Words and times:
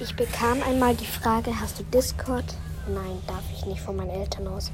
Ich 0.00 0.14
bekam 0.14 0.62
einmal 0.62 0.94
die 0.94 1.06
Frage, 1.06 1.60
hast 1.60 1.80
du 1.80 1.82
Discord? 1.82 2.44
Nein, 2.86 3.20
darf 3.26 3.42
ich 3.52 3.66
nicht 3.66 3.80
von 3.80 3.96
meinen 3.96 4.10
Eltern 4.10 4.46
aus. 4.46 4.70